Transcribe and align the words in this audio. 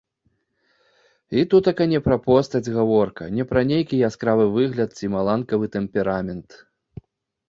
І 1.41 1.41
тутака 1.51 1.85
не 1.91 1.99
пра 2.07 2.15
постаць 2.29 2.71
гаворка, 2.77 3.23
не 3.39 3.45
пра 3.51 3.61
нейкі 3.73 3.99
яскравы 4.07 4.47
выгляд 4.55 4.97
ці 5.01 5.11
маланкавы 5.17 5.65
тэмперамент. 5.77 6.57